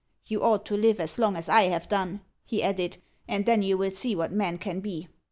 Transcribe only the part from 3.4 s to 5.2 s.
THEN you will see what men can be."